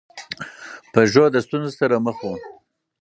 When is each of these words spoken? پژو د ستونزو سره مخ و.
پژو 0.93 1.23
د 1.33 1.37
ستونزو 1.45 1.71
سره 1.79 1.95
مخ 2.05 2.17
و. 2.29 2.31